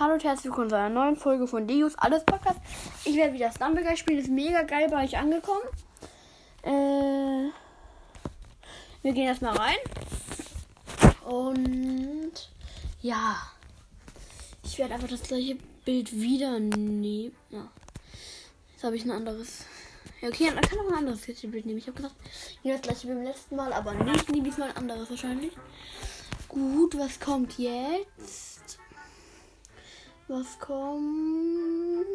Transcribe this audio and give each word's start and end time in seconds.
Hallo 0.00 0.14
und 0.14 0.24
herzlich 0.24 0.46
willkommen 0.46 0.68
zu 0.68 0.76
einer 0.76 0.88
neuen 0.88 1.16
Folge 1.16 1.46
von 1.46 1.68
Deus 1.68 1.94
Alles 1.96 2.24
Podcast. 2.24 2.58
Ich 3.04 3.14
werde 3.14 3.32
wieder 3.32 3.52
Stumbleguy 3.52 3.96
spielen. 3.96 4.18
Ist 4.18 4.28
mega 4.28 4.62
geil 4.62 4.88
bei 4.90 5.04
euch 5.04 5.16
angekommen. 5.16 5.62
Äh, 6.62 7.50
wir 9.02 9.12
gehen 9.12 9.26
erstmal 9.26 9.56
rein. 9.56 9.76
Und 11.24 12.50
ja. 13.02 13.36
Ich 14.64 14.78
werde 14.78 14.94
einfach 14.94 15.08
das 15.08 15.22
gleiche 15.22 15.58
Bild 15.84 16.12
wieder 16.12 16.58
nehmen. 16.58 17.36
Ja. 17.50 17.68
Jetzt 18.72 18.82
habe 18.82 18.96
ich 18.96 19.04
ein 19.04 19.12
anderes. 19.12 19.64
Ja, 20.20 20.28
okay, 20.28 20.50
dann 20.52 20.60
kann 20.62 20.80
auch 20.80 20.88
ein 20.88 20.98
anderes 20.98 21.20
Bild 21.20 21.66
nehmen. 21.66 21.78
Ich 21.78 21.86
habe 21.86 21.96
gesagt, 21.96 22.16
ich 22.24 22.64
nehme 22.64 22.78
das 22.78 22.82
gleiche 22.82 23.08
wie 23.08 23.14
beim 23.14 23.22
letzten 23.22 23.54
Mal, 23.54 23.72
aber 23.72 23.94
nicht. 23.94 24.28
Nehme 24.28 24.42
diesmal 24.42 24.70
ein 24.70 24.76
anderes 24.76 25.08
wahrscheinlich. 25.08 25.52
Gut, 26.48 26.98
was 26.98 27.20
kommt 27.20 27.58
jetzt? 27.58 28.80
Was 30.26 30.58
kommt? 30.58 32.06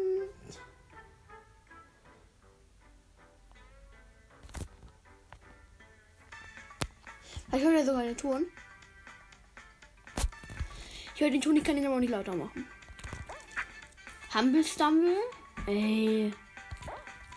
Ich 7.52 7.62
höre 7.62 7.72
ja 7.72 7.84
sogar 7.84 8.02
den 8.02 8.16
Ton. 8.16 8.46
Ich 11.14 11.20
höre 11.20 11.30
den 11.30 11.40
Ton, 11.40 11.56
ich 11.56 11.64
kann 11.64 11.76
ihn 11.76 11.86
aber 11.86 11.96
auch 11.96 12.00
nicht 12.00 12.10
lauter 12.10 12.34
machen. 12.34 12.66
Humble 14.34 14.64
Stumble? 14.64 15.16
Ey. 15.66 16.32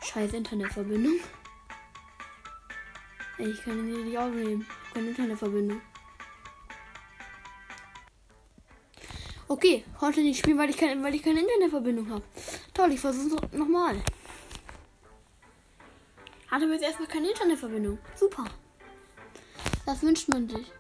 Scheiß 0.02 0.34
Internetverbindung. 0.34 1.20
Ey, 3.38 3.50
ich 3.50 3.62
kann 3.64 3.78
ihn 3.80 4.06
nicht 4.06 4.18
aufnehmen. 4.18 4.66
Keine 4.94 5.10
Internetverbindung. 5.10 5.82
Okay, 9.48 9.84
konnte 10.00 10.22
nicht 10.22 10.40
spielen, 10.40 10.58
weil 10.58 10.70
ich, 10.70 10.78
kein, 10.78 11.04
weil 11.04 11.14
ich 11.16 11.24
keine 11.24 11.42
Internetverbindung 11.42 12.10
habe. 12.10 12.24
Toll, 12.74 12.92
ich 12.92 13.00
versuche 13.00 13.46
es 13.46 13.58
nochmal. 13.58 14.02
Hatte 16.50 16.66
aber 16.66 16.74
jetzt 16.74 16.84
erstmal 16.84 17.08
keine 17.08 17.30
Internetverbindung. 17.30 17.98
Super. 18.16 18.46
Das 19.86 20.02
wünscht 20.02 20.30
man 20.30 20.48
sich. 20.48 20.72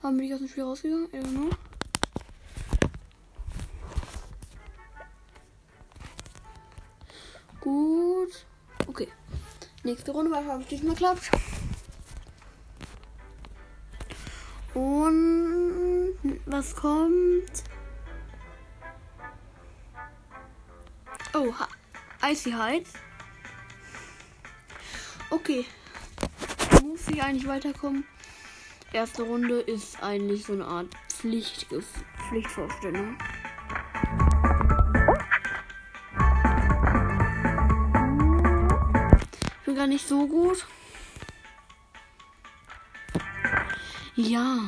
Warum 0.00 0.16
bin 0.16 0.26
ich 0.26 0.32
aus 0.32 0.40
dem 0.40 0.48
Spiel 0.48 0.64
rausgegangen? 0.64 1.08
I 1.12 1.18
don't. 1.18 1.56
Gut. 7.60 8.46
Okay. 8.86 9.08
Nächste 9.84 10.12
Runde, 10.12 10.30
weil 10.30 10.60
es 10.60 10.66
diesmal 10.68 10.94
klappt. 10.96 11.30
Und 14.74 15.77
was 16.46 16.74
kommt? 16.74 17.64
Oh, 21.34 21.52
Icy 22.22 22.52
Heights. 22.52 22.92
Okay. 25.30 25.66
Muss 26.82 27.08
ich 27.08 27.22
eigentlich 27.22 27.46
weiterkommen? 27.46 28.04
Erste 28.92 29.22
Runde 29.22 29.60
ist 29.60 30.02
eigentlich 30.02 30.44
so 30.46 30.54
eine 30.54 30.64
Art 30.64 30.88
Pflicht 31.08 31.66
Pflichtvorstellung. 32.28 33.18
Ich 39.60 39.64
bin 39.66 39.74
gar 39.74 39.86
nicht 39.86 40.08
so 40.08 40.26
gut. 40.26 40.66
Ja. 44.16 44.58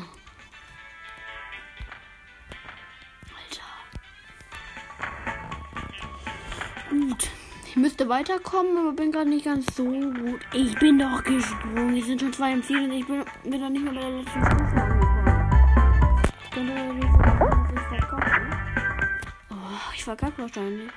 Müsste 8.00 8.08
weiterkommen, 8.08 8.78
aber 8.78 8.92
bin 8.92 9.12
gerade 9.12 9.28
nicht 9.28 9.44
ganz 9.44 9.66
so 9.76 9.84
gut. 9.84 10.40
Ich 10.54 10.74
bin 10.78 10.98
doch 10.98 11.22
gesprungen. 11.22 11.94
Wir 11.94 12.04
sind 12.04 12.20
schon 12.20 12.32
zwei 12.32 12.52
im 12.52 12.62
Ziel 12.62 12.84
und 12.84 12.92
ich 12.92 13.06
bin, 13.06 13.22
bin 13.44 13.60
noch 13.60 13.68
nicht 13.68 13.84
mal 13.84 13.94
bei 13.94 14.00
der 14.00 14.10
letzten 14.10 14.44
Stufe 14.44 14.80
angekommen. 14.80 15.40
Ich 16.42 16.50
könnte 16.50 16.72
so, 16.74 16.94
ich 17.74 17.98
verkacke. 17.98 18.40
Oh, 19.50 19.92
ich 19.94 20.04
verkacke 20.04 20.42
wahrscheinlich. 20.42 20.90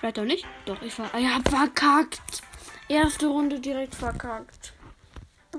Vielleicht 0.00 0.18
doch 0.18 0.24
nicht. 0.24 0.46
Doch, 0.64 0.80
ich 0.80 0.98
war. 0.98 1.14
Ich 1.18 1.26
hab 1.26 1.48
verkackt. 1.48 2.42
Erste 2.88 3.26
Runde 3.26 3.60
direkt 3.60 3.94
verkackt. 3.94 4.72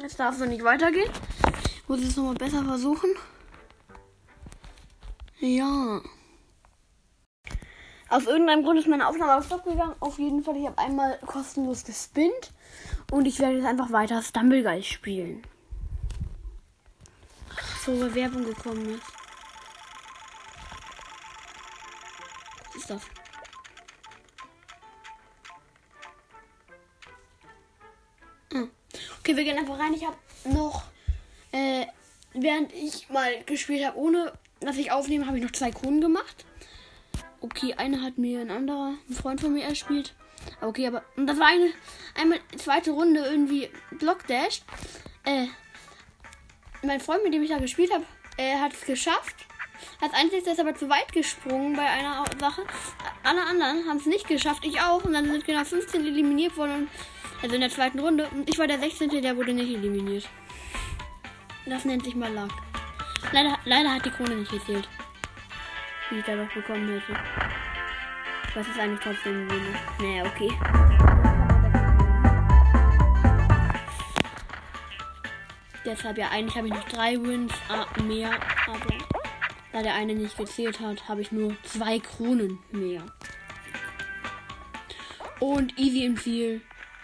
Jetzt 0.02 0.20
darf 0.20 0.40
es 0.40 0.48
nicht 0.48 0.64
weitergehen. 0.64 1.12
Muss 1.88 2.00
ich 2.00 2.08
es 2.08 2.18
nochmal 2.18 2.36
besser 2.36 2.64
versuchen. 2.64 3.10
Ja. 5.40 6.02
Aus 8.10 8.26
irgendeinem 8.26 8.64
Grund 8.64 8.80
ist 8.80 8.88
meine 8.88 9.08
Aufnahme 9.08 9.36
auf 9.36 9.46
Stopp 9.46 9.66
gegangen. 9.66 9.96
Auf 10.00 10.18
jeden 10.18 10.44
Fall, 10.44 10.56
ich 10.56 10.66
habe 10.66 10.78
einmal 10.78 11.18
kostenlos 11.26 11.84
gespinnt. 11.84 12.52
Und 13.12 13.26
ich 13.26 13.40
werde 13.40 13.56
jetzt 13.56 13.66
einfach 13.66 13.92
weiter 13.92 14.22
Stumbleguy 14.22 14.82
spielen. 14.84 15.44
So, 17.86 18.00
weil 18.00 18.16
Werbung 18.16 18.46
gekommen 18.46 18.96
ist. 18.96 19.04
Was 22.66 22.76
ist 22.76 22.90
das? 22.90 23.02
Okay, 29.20 29.36
wir 29.36 29.44
gehen 29.44 29.58
einfach 29.58 29.78
rein. 29.78 29.94
Ich 29.94 30.06
habe 30.06 30.16
noch, 30.46 30.84
äh, 31.52 31.86
während 32.34 32.72
ich 32.72 33.10
mal 33.10 33.44
gespielt 33.44 33.86
habe, 33.86 33.98
ohne 33.98 34.32
dass 34.62 34.78
ich 34.78 34.92
aufnehme, 34.92 35.28
habe 35.28 35.38
ich 35.38 35.44
noch 35.44 35.52
zwei 35.52 35.72
Kronen 35.72 36.00
gemacht. 36.00 36.46
Okay, 37.40 37.74
eine 37.76 38.02
hat 38.02 38.18
mir 38.18 38.42
ein 38.42 38.52
anderer, 38.52 38.94
ein 39.10 39.14
Freund 39.14 39.42
von 39.42 39.54
mir 39.54 39.64
erspielt. 39.64 40.14
Okay, 40.62 40.88
aber 40.88 41.04
das 41.16 41.40
war 41.40 41.48
eine, 41.48 41.72
einmal 42.20 42.40
zweite 42.58 42.92
Runde 42.92 43.22
irgendwie 43.22 43.70
Blockdash. 43.92 44.62
Äh, 45.24 45.48
mein 46.84 47.00
Freund, 47.00 47.24
mit 47.24 47.34
dem 47.34 47.44
ich 47.44 47.50
da 47.50 47.58
gespielt 47.58 47.92
habe, 47.94 48.06
äh, 48.38 48.58
hat 48.58 48.74
es 48.74 48.86
geschafft. 48.86 49.36
Als 50.02 50.14
einziges 50.14 50.48
ist 50.48 50.60
aber 50.60 50.76
zu 50.76 50.90
weit 50.90 51.12
gesprungen 51.12 51.76
bei 51.76 51.86
einer 51.86 52.26
Sache. 52.40 52.64
Alle 53.24 53.44
anderen 53.44 53.88
haben 53.88 53.98
es 53.98 54.06
nicht 54.06 54.28
geschafft, 54.28 54.66
ich 54.66 54.80
auch. 54.82 55.04
Und 55.04 55.14
dann 55.14 55.26
sind 55.26 55.46
genau 55.46 55.64
15 55.64 56.06
eliminiert 56.06 56.58
worden. 56.58 56.90
Also 57.42 57.56
in 57.56 57.62
der 57.62 57.70
zweiten 57.70 58.00
Runde. 58.00 58.28
Und 58.34 58.50
ich 58.50 58.58
war 58.58 58.68
der 58.68 58.80
16. 58.80 59.10
Der 59.22 59.38
wurde 59.38 59.54
nicht 59.54 59.70
eliminiert. 59.70 60.28
Das 61.66 61.86
nennt 61.86 62.06
sich 62.06 62.16
mal 62.16 62.34
Luck. 62.34 62.52
Leider, 63.32 63.60
leider 63.66 63.94
hat 63.94 64.06
die 64.06 64.10
Krone 64.10 64.36
nicht 64.36 64.52
gezählt. 64.52 64.88
Die 66.10 66.20
ich 66.20 66.26
da 66.26 66.36
doch 66.36 66.54
bekommen 66.54 66.88
hätte. 66.88 67.20
Was 68.56 68.68
ist 68.68 68.80
eigentlich 68.80 69.00
trotzdem 69.02 69.50
wenig? 69.50 69.76
Naja, 70.00 70.24
okay. 70.26 70.50
Deshalb 75.86 76.18
ja, 76.18 76.30
eigentlich 76.30 76.56
habe 76.56 76.68
ich 76.68 76.74
noch 76.74 76.88
drei 76.90 77.14
Wins 77.14 77.54
mehr, 78.04 78.32
aber 78.68 78.98
da 79.72 79.82
der 79.82 79.96
eine 79.96 80.16
nicht 80.16 80.38
gezählt 80.38 80.80
hat, 80.80 81.08
habe 81.08 81.22
ich 81.22 81.32
nur 81.32 81.56
zwei 81.64 82.00
Kronen 82.00 82.60
mehr. 82.72 83.04
Und 85.40 85.78
easy 85.78 86.06
im 86.06 86.18
Ziel. 86.18 86.62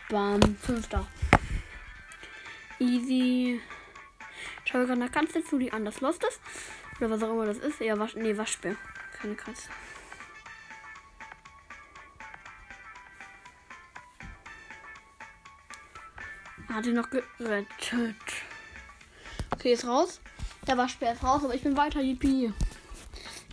Bam, 0.09 0.42
fünfter. 0.62 1.06
Easy. 2.80 3.62
Schau 4.66 4.80
gerade 4.80 5.00
nach 5.00 5.12
Katze 5.12 5.44
zu, 5.44 5.59
die 5.59 5.72
anders 5.72 6.02
lost 6.02 6.24
ist. 6.24 6.42
Oder 7.00 7.09
was 7.12 7.24
auch 7.24 7.31
immer 7.31 7.46
das 7.46 7.59
ist. 7.59 7.80
Ja, 7.80 7.97
Wasch, 8.00 8.16
nee, 8.16 8.36
Waschbär. 8.38 8.75
Keine 9.23 9.35
Katze. 9.35 9.69
Hat 16.67 16.85
ihn 16.85 16.95
noch 16.95 17.09
gerettet. 17.09 18.16
Okay, 19.51 19.72
ist 19.72 19.88
raus. 19.88 20.19
Der 20.68 20.77
Waschbär 20.77 21.13
ist 21.13 21.24
raus, 21.24 21.42
aber 21.45 21.56
ich 21.56 21.63
bin 21.63 21.77
weiter, 21.77 22.01
Yippie. 22.01 22.51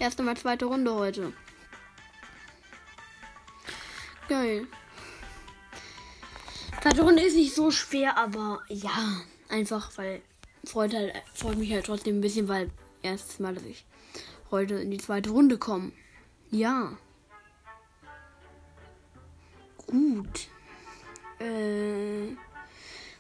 Erste 0.01 0.25
mal 0.25 0.37
zweite 0.37 0.65
Runde 0.65 0.93
heute. 0.93 1.33
Geil. 4.29 4.67
Zweite 6.83 7.03
Runde 7.03 7.23
ist 7.23 7.37
nicht 7.37 7.55
so 7.55 7.71
schwer, 7.71 8.17
aber 8.17 8.61
ja, 8.69 9.23
einfach, 9.49 9.97
weil 9.97 10.21
freut, 10.65 10.95
halt, 10.95 11.15
freut 11.33 11.59
mich 11.59 11.73
halt 11.73 11.87
trotzdem 11.87 12.19
ein 12.19 12.23
bisschen, 12.23 12.49
weil 12.49 12.73
erstes 13.03 13.39
Mal, 13.39 13.55
dass 13.55 13.63
ich 13.63 13.85
heute 14.51 14.75
in 14.75 14.91
die 14.91 14.99
zweite 14.99 15.31
Runde 15.31 15.59
komme. 15.59 15.93
Ja. 16.51 16.97
Gut. 19.87 20.49
Äh, 21.39 22.37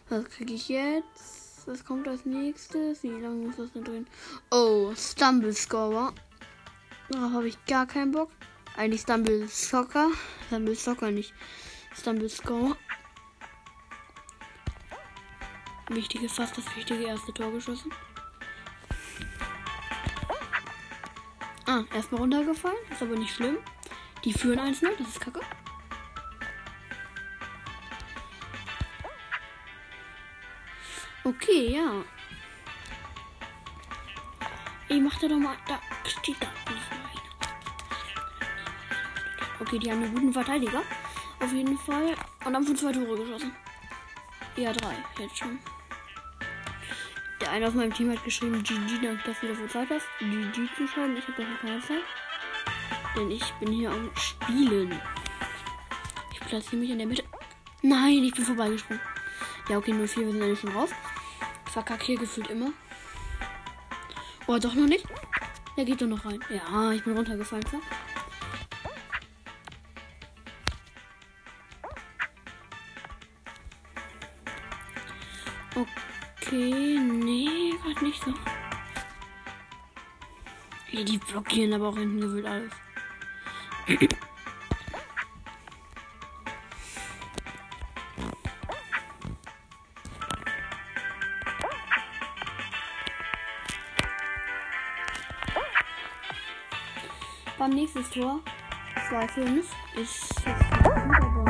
was 0.08 0.24
kriege 0.24 0.54
ich 0.54 0.68
jetzt? 0.68 1.66
Was 1.66 1.84
kommt 1.84 2.08
als 2.08 2.24
nächstes? 2.24 3.02
Wie 3.02 3.08
lange 3.08 3.46
muss 3.46 3.56
das 3.56 3.72
denn 3.72 3.84
drin? 3.84 4.06
Oh, 4.50 4.92
Stumble 4.96 5.52
Scorer. 5.52 6.12
Darauf 7.10 7.32
habe 7.32 7.48
ich 7.48 7.64
gar 7.66 7.86
keinen 7.86 8.12
Bock. 8.12 8.30
Eigentlich 8.76 9.02
Stumble 9.02 9.46
Soccer. 9.48 10.10
Stumble 10.46 10.74
Soccer 10.74 11.10
nicht. 11.10 11.34
Stumble 11.96 12.28
Scorer. 12.28 12.76
Wichtige, 15.88 16.28
fast 16.28 16.56
das 16.56 16.64
wichtige 16.76 17.02
erste 17.02 17.32
Tor 17.32 17.50
geschossen. 17.50 17.90
Ah, 21.70 21.84
erstmal 21.94 22.22
runtergefallen. 22.22 22.76
Ist 22.90 23.00
aber 23.00 23.14
nicht 23.14 23.32
schlimm. 23.32 23.58
Die 24.24 24.32
führen 24.32 24.58
1-0, 24.58 24.88
das 24.98 25.06
ist 25.06 25.20
kacke. 25.20 25.40
Okay, 31.22 31.76
ja. 31.76 32.02
Ich 34.88 35.00
mach 35.00 35.16
da 35.20 35.28
doch 35.28 35.36
mal. 35.36 35.56
Da 35.68 35.80
steht 36.08 36.42
da. 36.42 36.48
Okay, 39.60 39.78
die 39.78 39.92
haben 39.92 40.02
einen 40.02 40.12
guten 40.12 40.32
Verteidiger. 40.32 40.82
Auf 41.38 41.52
jeden 41.52 41.78
Fall. 41.78 42.16
Und 42.44 42.56
haben 42.56 42.66
schon 42.66 42.76
zwei 42.76 42.90
Tore 42.90 43.16
geschossen. 43.16 43.54
Ja, 44.56 44.72
drei. 44.72 44.96
Jetzt 45.20 45.38
schon. 45.38 45.60
Der 47.50 47.56
eine 47.56 47.66
auf 47.66 47.74
meinem 47.74 47.92
Team 47.92 48.12
hat 48.12 48.22
geschrieben, 48.22 48.62
GG, 48.62 49.00
danke, 49.02 49.24
dass 49.24 49.40
du 49.40 49.48
dafür 49.48 49.68
Zeit 49.68 49.88
hast, 49.90 50.06
GG 50.20 50.68
zu 50.76 50.86
schreiben. 50.86 51.16
Ich 51.16 51.26
habe 51.26 51.42
dafür 51.42 51.56
keine 51.60 51.80
Zeit. 51.80 52.04
Denn 53.16 53.28
ich 53.28 53.42
bin 53.54 53.72
hier 53.72 53.90
am 53.90 54.08
Spielen. 54.14 54.94
Ich 56.32 56.38
platziere 56.38 56.76
mich 56.76 56.90
in 56.90 56.98
der 56.98 57.08
Mitte. 57.08 57.24
Nein, 57.82 58.22
ich 58.22 58.32
bin 58.34 58.44
vorbeigesprungen. 58.44 59.02
Ja, 59.68 59.78
okay, 59.78 59.92
04, 59.92 60.26
wir 60.26 60.32
sind 60.32 60.42
eigentlich 60.42 60.60
schon 60.60 60.70
raus. 60.70 60.90
Ich 61.66 61.72
verkacke 61.72 62.04
hier 62.04 62.18
gefühlt 62.18 62.46
immer. 62.50 62.72
Oh, 64.46 64.56
doch 64.58 64.74
noch 64.74 64.86
nicht. 64.86 65.04
Der 65.76 65.84
geht 65.84 66.00
doch 66.00 66.06
noch 66.06 66.24
rein. 66.24 66.38
Ja, 66.50 66.92
ich 66.92 67.02
bin 67.02 67.16
runtergefallen, 67.16 67.64
klar. 67.64 67.82
Okay, 76.40 76.89
nicht 78.02 78.22
so. 78.24 78.32
Ja, 80.90 81.04
die 81.04 81.18
blockieren 81.18 81.72
aber 81.74 81.88
auch 81.88 81.96
hinten 81.96 82.20
gewöhnt 82.20 82.46
alles. 82.46 82.72
Beim 97.58 97.70
nächsten 97.70 98.02
Tor 98.10 98.40
2-5 99.10 99.64
ist 99.96 100.34
jetzt 100.46 101.49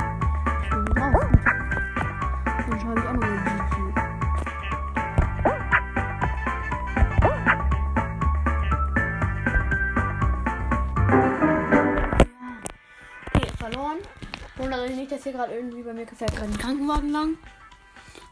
Dass 15.20 15.24
hier 15.24 15.32
gerade 15.34 15.54
irgendwie 15.54 15.82
bei 15.82 15.92
mir 15.92 16.06
fährt 16.06 16.34
gerade 16.34 16.50
ein 16.50 16.56
Krankenwagen 16.56 17.10
lang. 17.10 17.36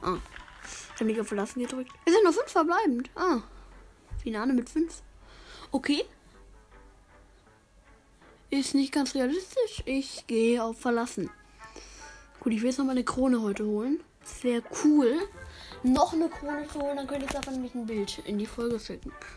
Ah. 0.00 0.17
Ich 0.64 0.94
habe 0.94 1.05
nicht 1.05 1.20
auf 1.20 1.29
Verlassen 1.29 1.61
gedrückt. 1.61 1.93
Wir 2.05 2.14
sind 2.14 2.25
noch 2.25 2.32
fünf 2.32 2.50
verbleibend. 2.50 3.11
Ah. 3.14 3.43
Finale 4.23 4.55
mit 4.55 4.70
fünf. 4.70 5.02
Okay. 5.70 6.06
Ist 8.49 8.75
nicht 8.75 8.90
ganz 8.90 9.14
realistisch. 9.14 9.82
Ich 9.85 10.26
gehe 10.29 10.64
auf 10.64 10.81
Verlassen. 10.81 11.29
Gut, 12.40 12.55
ich 12.55 12.62
will 12.62 12.70
jetzt 12.70 12.79
noch 12.79 12.87
mal 12.87 12.93
eine 12.93 13.05
Krone 13.05 13.43
heute 13.43 13.67
holen. 13.67 14.00
Wäre 14.41 14.62
cool. 14.82 15.14
Noch 15.82 16.14
eine 16.14 16.31
Krone 16.31 16.67
zu 16.69 16.81
holen, 16.81 16.96
dann 16.96 17.06
könnte 17.06 17.26
ich 17.26 17.32
davon 17.32 17.52
nämlich 17.52 17.75
ein 17.75 17.84
Bild 17.84 18.23
in 18.25 18.38
die 18.38 18.46
Folge 18.46 18.81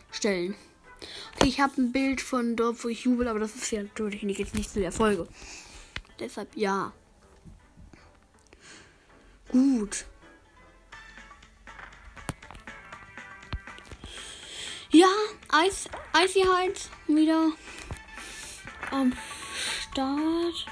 stellen. 0.09 0.55
Okay, 1.35 1.49
ich 1.49 1.59
habe 1.59 1.81
ein 1.81 1.91
Bild 1.91 2.21
von 2.21 2.55
dort, 2.55 2.81
wo 2.81 2.87
ich 2.87 3.03
jubel, 3.03 3.27
aber 3.27 3.39
das 3.39 3.55
ist 3.55 3.69
ja 3.71 3.83
natürlich 3.83 4.23
nicht, 4.23 4.39
jetzt 4.39 4.55
nicht 4.55 4.71
zu 4.71 4.79
der 4.79 4.93
Folge. 4.93 5.27
Deshalb 6.17 6.55
ja. 6.55 6.93
Gut. 9.51 10.05
Ja, 14.91 15.07
Eis, 15.49 15.89
Heights 16.13 16.89
wieder 17.07 17.51
am 18.91 19.11
Start. 19.91 20.65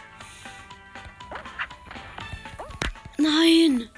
Nein! 3.18 3.90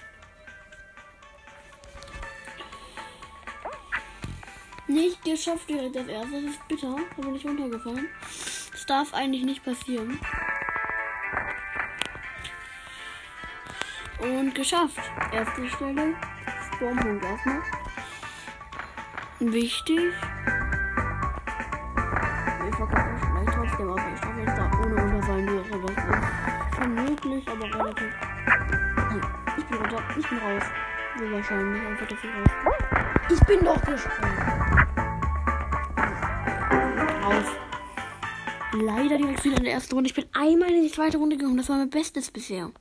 Nicht 4.87 5.23
geschafft 5.23 5.69
direkt 5.69 5.95
das 5.95 6.07
erste. 6.07 6.41
Das 6.41 6.51
ist 6.51 6.67
bitter. 6.67 6.95
Da 7.15 7.21
bin 7.21 7.35
ich 7.35 7.45
runtergefallen. 7.45 8.09
Das 8.71 8.85
darf 8.87 9.13
eigentlich 9.13 9.43
nicht 9.43 9.63
passieren. 9.63 10.19
Und 14.21 14.53
geschafft. 14.53 14.99
Erste 15.31 15.67
Stelle. 15.69 16.13
Spawnpunkt 16.75 17.25
erstmal. 17.25 17.61
Wichtig. 19.39 20.13
Wir 22.63 22.73
verkacken 22.73 23.17
vielleicht 23.19 23.53
trotzdem, 23.53 23.89
aber 23.89 24.01
ich 24.13 24.19
schaffe 24.19 24.39
jetzt 24.41 24.57
da 24.57 24.71
ohne 24.79 25.01
runterfallen 25.01 25.47
durch. 25.47 25.73
Aber 25.73 25.87
das 25.87 25.97
ist 25.97 27.49
aber 27.49 27.65
relativ. 27.65 28.13
Ich 29.57 29.65
bin 29.65 29.77
runter. 29.77 30.03
Ich 30.17 30.29
bin 30.29 30.37
raus. 30.37 30.63
So 31.17 31.31
wahrscheinlich 31.31 31.81
einfach, 31.85 32.07
ich 32.09 32.23
raus. 32.23 32.81
Ich 33.29 33.39
bin 33.41 33.59
doch 33.65 33.81
gesprungen. 33.81 34.37
Raus. 37.23 37.45
Leider 38.73 39.17
direkt 39.17 39.43
wieder 39.43 39.57
in 39.57 39.63
der 39.63 39.73
ersten 39.73 39.95
Runde. 39.95 40.07
Ich 40.07 40.15
bin 40.15 40.25
einmal 40.33 40.69
in 40.69 40.83
die 40.83 40.91
zweite 40.91 41.17
Runde 41.17 41.37
gekommen. 41.37 41.57
Das 41.57 41.69
war 41.69 41.77
mein 41.77 41.89
Bestes 41.89 42.31
bisher. 42.31 42.71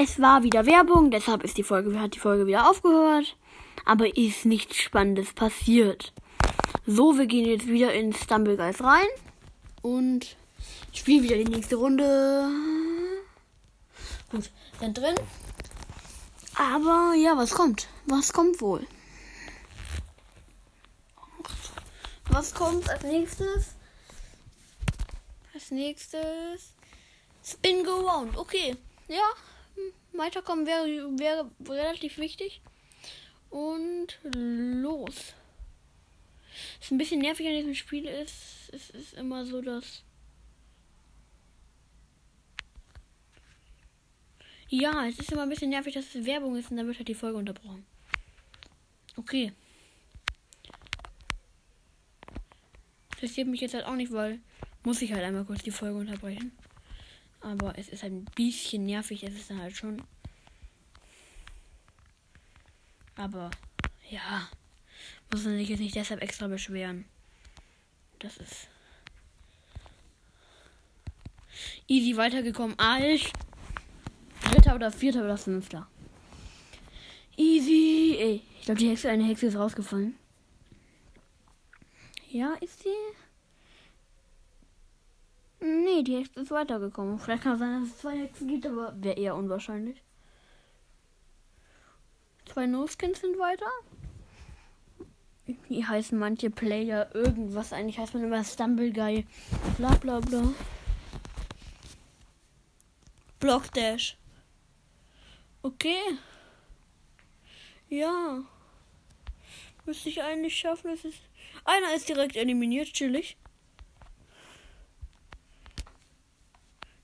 Es 0.00 0.20
war 0.20 0.44
wieder 0.44 0.64
Werbung, 0.64 1.10
deshalb 1.10 1.42
ist 1.42 1.58
die 1.58 1.64
Folge, 1.64 1.98
hat 2.00 2.14
die 2.14 2.20
Folge 2.20 2.46
wieder 2.46 2.70
aufgehört. 2.70 3.36
Aber 3.84 4.16
ist 4.16 4.44
nichts 4.44 4.76
Spannendes 4.76 5.32
passiert. 5.32 6.12
So, 6.86 7.18
wir 7.18 7.26
gehen 7.26 7.44
jetzt 7.44 7.66
wieder 7.66 7.92
in 7.92 8.12
Stumblegeist 8.12 8.84
rein. 8.84 9.08
Und 9.82 10.36
spielen 10.92 11.24
wieder 11.24 11.36
die 11.36 11.50
nächste 11.50 11.74
Runde. 11.74 12.48
Gut, 14.30 14.50
sind 14.78 14.96
drin. 14.96 15.16
Aber 16.54 17.14
ja, 17.16 17.36
was 17.36 17.50
kommt? 17.50 17.88
Was 18.06 18.32
kommt 18.32 18.60
wohl? 18.60 18.86
Was 22.30 22.54
kommt 22.54 22.88
als 22.88 23.02
nächstes? 23.02 23.74
Als 25.52 25.72
nächstes 25.72 26.74
Spin 27.44 27.84
Go 27.84 28.08
Round. 28.08 28.36
Okay, 28.36 28.76
ja, 29.08 29.28
weiterkommen 30.18 30.66
wäre, 30.66 30.86
wäre 31.18 31.50
relativ 31.68 32.18
wichtig. 32.18 32.60
Und 33.50 34.18
los. 34.22 35.34
Was 36.80 36.90
ein 36.90 36.98
bisschen 36.98 37.20
nervig 37.20 37.46
an 37.46 37.54
diesem 37.54 37.74
Spiel 37.74 38.06
ist, 38.06 38.70
es 38.72 38.90
ist 38.90 39.14
immer 39.14 39.46
so, 39.46 39.62
dass. 39.62 40.02
Ja, 44.68 45.06
es 45.06 45.18
ist 45.18 45.32
immer 45.32 45.44
ein 45.44 45.48
bisschen 45.48 45.70
nervig, 45.70 45.94
dass 45.94 46.14
es 46.14 46.26
Werbung 46.26 46.56
ist 46.56 46.70
und 46.70 46.76
dann 46.76 46.86
wird 46.86 46.98
halt 46.98 47.08
die 47.08 47.14
Folge 47.14 47.38
unterbrochen. 47.38 47.86
Okay. 49.16 49.52
Interessiert 53.12 53.48
mich 53.48 53.62
jetzt 53.62 53.74
halt 53.74 53.86
auch 53.86 53.94
nicht, 53.94 54.12
weil 54.12 54.40
muss 54.84 55.02
ich 55.02 55.12
halt 55.12 55.24
einmal 55.24 55.44
kurz 55.44 55.62
die 55.62 55.70
Folge 55.70 55.98
unterbrechen. 55.98 56.52
Aber 57.40 57.78
es 57.78 57.88
ist 57.88 58.04
ein 58.04 58.24
bisschen 58.36 58.84
nervig, 58.84 59.22
es 59.22 59.34
ist 59.34 59.50
halt 59.50 59.76
schon. 59.76 60.02
Aber 63.16 63.50
ja, 64.10 64.48
muss 65.30 65.44
man 65.44 65.56
sich 65.56 65.68
jetzt 65.68 65.80
nicht 65.80 65.94
deshalb 65.94 66.22
extra 66.22 66.46
beschweren. 66.46 67.04
Das 68.18 68.36
ist 68.36 68.68
easy 71.86 72.16
weitergekommen 72.16 72.78
als 72.78 73.22
Dritter 74.42 74.74
oder 74.74 74.90
Vierter 74.90 75.24
oder 75.24 75.36
Fünfter. 75.36 75.88
Easy. 77.36 78.16
Ey, 78.18 78.42
ich 78.58 78.64
glaube, 78.64 78.80
die 78.80 78.88
Hexe, 78.88 79.10
eine 79.10 79.24
Hexe 79.24 79.46
ist 79.46 79.56
rausgefallen. 79.56 80.16
Ja, 82.30 82.54
ist 82.60 82.82
sie? 82.82 82.88
Nee, 85.60 86.02
die 86.02 86.16
Hexe 86.16 86.40
ist 86.40 86.50
weitergekommen. 86.50 87.18
Vielleicht 87.18 87.42
kann 87.42 87.54
es 87.54 87.58
sein, 87.58 87.80
dass 87.80 87.90
es 87.90 87.98
zwei 87.98 88.18
Hexen 88.18 88.48
gibt, 88.48 88.66
aber 88.66 88.94
wäre 88.96 89.18
eher 89.18 89.34
unwahrscheinlich. 89.34 90.02
Zwei 92.46 92.66
No-Skins 92.66 93.20
sind 93.20 93.38
weiter. 93.38 93.66
Die 95.68 95.84
heißen 95.84 96.18
manche 96.18 96.50
Player 96.50 97.14
irgendwas. 97.14 97.72
Eigentlich 97.72 97.98
heißt 97.98 98.14
man 98.14 98.24
immer 98.24 98.44
Stumble 98.44 98.92
Guy. 98.92 99.26
Bla 99.76 99.94
bla 99.96 100.20
bla. 100.20 100.54
Block 103.40 103.72
Dash. 103.72 104.16
Okay. 105.62 106.18
Ja. 107.88 108.42
Müsste 109.86 110.08
ich 110.10 110.22
eigentlich 110.22 110.56
schaffen. 110.56 110.90
Es 110.90 111.04
ist. 111.04 111.18
Einer 111.64 111.94
ist 111.94 112.08
direkt 112.08 112.36
eliminiert, 112.36 112.92
chillig. 112.92 113.36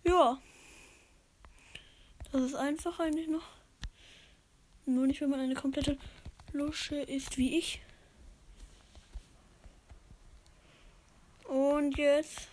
Ja. 0.05 0.41
Das 2.33 2.43
ist 2.43 2.55
einfach 2.55 3.01
eigentlich 3.01 3.29
noch. 3.29 3.45
Nur 4.87 5.07
nicht, 5.07 5.21
wenn 5.21 5.31
man 5.31 5.41
eine 5.41 5.55
komplette 5.55 5.99
Lusche 6.53 6.97
ist 6.97 7.39
wie 7.39 7.59
ich. 7.59 7.81
Und 11.45 11.97
jetzt. 11.97 12.49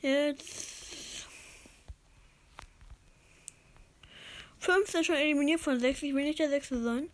Jetzt. 0.00 1.26
Fünf 4.58 4.90
sind 4.90 5.04
schon 5.04 5.16
eliminiert 5.16 5.60
von 5.60 5.78
sechs. 5.78 6.02
Ich 6.02 6.14
will 6.14 6.24
nicht 6.24 6.38
der 6.38 6.48
sechste 6.48 6.82
sein. 6.82 7.10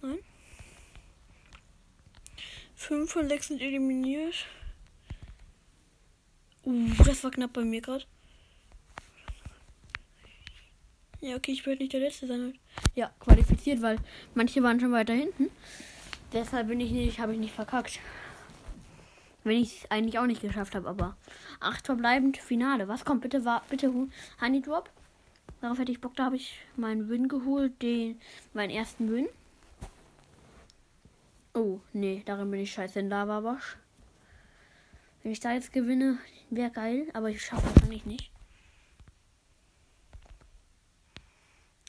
Nein. 0.00 0.18
Fünf 2.82 3.12
von 3.12 3.28
sechs 3.28 3.46
sind 3.46 3.62
eliminiert. 3.62 4.44
Uh, 6.64 6.90
das 7.06 7.22
war 7.22 7.30
knapp 7.30 7.52
bei 7.52 7.62
mir 7.62 7.80
gerade. 7.80 8.04
Ja, 11.20 11.36
okay, 11.36 11.52
ich 11.52 11.64
werde 11.64 11.80
nicht 11.80 11.92
der 11.92 12.00
Letzte 12.00 12.26
sein. 12.26 12.58
Ja, 12.96 13.12
qualifiziert, 13.20 13.82
weil 13.82 13.98
manche 14.34 14.64
waren 14.64 14.80
schon 14.80 14.90
weiter 14.90 15.12
hinten. 15.12 15.48
Deshalb 16.32 16.66
bin 16.66 16.80
ich 16.80 16.90
nicht, 16.90 17.20
habe 17.20 17.34
ich 17.34 17.38
nicht 17.38 17.54
verkackt. 17.54 18.00
Wenn 19.44 19.58
ich 19.58 19.84
es 19.84 19.90
eigentlich 19.92 20.18
auch 20.18 20.26
nicht 20.26 20.42
geschafft 20.42 20.74
habe, 20.74 20.88
aber 20.88 21.16
acht 21.60 21.86
verbleibend 21.86 22.36
Finale. 22.36 22.88
Was 22.88 23.04
kommt 23.04 23.20
bitte? 23.20 23.44
War 23.44 23.62
bitte 23.70 23.92
Honey 24.40 24.60
Drop. 24.60 24.90
Darauf 25.60 25.78
hätte 25.78 25.92
ich 25.92 26.00
Bock. 26.00 26.16
Da 26.16 26.24
habe 26.24 26.36
ich 26.36 26.58
meinen 26.74 27.08
Win 27.08 27.28
geholt, 27.28 27.80
den 27.80 28.20
meinen 28.54 28.70
ersten 28.70 29.08
Win. 29.12 29.28
Oh, 31.54 31.80
nee, 31.92 32.22
darin 32.24 32.50
bin 32.50 32.60
ich 32.60 32.72
scheiße 32.72 32.98
in 33.00 33.10
Lava 33.10 33.44
Wasch. 33.44 33.76
Wenn 35.22 35.32
ich 35.32 35.40
da 35.40 35.52
jetzt 35.52 35.70
gewinne, 35.70 36.18
wäre 36.48 36.70
geil, 36.70 37.08
aber 37.12 37.28
ich 37.28 37.44
schaffe 37.44 37.66
wahrscheinlich 37.66 38.06
nicht. 38.06 38.30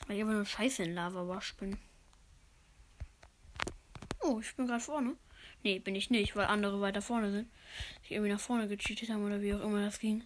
Weil 0.06 0.16
ich 0.16 0.22
einfach 0.22 0.34
nur 0.34 0.44
scheiße 0.44 0.82
in 0.82 0.94
Lava 0.94 1.26
Wasch 1.28 1.54
bin. 1.56 1.78
Oh, 4.20 4.38
ich 4.38 4.54
bin 4.54 4.66
gerade 4.66 4.84
vorne. 4.84 5.16
Nee, 5.62 5.78
bin 5.78 5.94
ich 5.94 6.10
nicht, 6.10 6.36
weil 6.36 6.44
andere 6.44 6.82
weiter 6.82 7.00
vorne 7.00 7.32
sind. 7.32 7.50
Die 8.06 8.14
irgendwie 8.14 8.32
nach 8.32 8.40
vorne 8.40 8.68
gecheatet 8.68 9.08
haben 9.08 9.24
oder 9.24 9.40
wie 9.40 9.54
auch 9.54 9.62
immer 9.62 9.80
das 9.80 9.98
ging. 9.98 10.24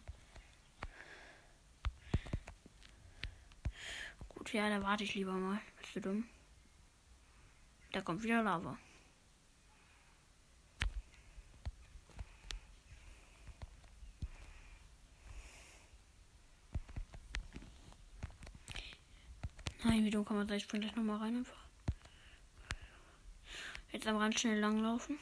Gut, 4.30 4.52
ja, 4.52 4.68
da 4.68 4.83
warte 4.83 5.04
ich 5.04 5.14
lieber 5.14 5.33
mal. 5.33 5.61
Bist 5.80 5.95
du 5.95 6.00
dumm? 6.00 6.28
Da 7.92 8.00
kommt 8.00 8.25
wieder 8.25 8.42
Lava. 8.42 8.76
Nein, 19.88 20.04
wie 20.04 20.11
dumm 20.11 20.23
kann 20.23 20.37
man 20.37 20.47
sein? 20.47 20.59
Ich 20.59 20.64
spring 20.64 20.83
gleich 20.83 20.95
nochmal 20.97 21.16
rein 21.16 21.38
einfach. 21.38 21.64
Jetzt 23.90 24.07
am 24.07 24.16
Rand 24.16 24.38
schnell 24.38 24.59
langlaufen. 24.61 25.18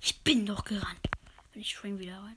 Ich 0.00 0.20
bin 0.22 0.46
doch 0.46 0.64
gerannt. 0.64 1.08
Und 1.54 1.60
ich 1.60 1.70
spring 1.70 2.00
wieder 2.00 2.18
rein. 2.18 2.36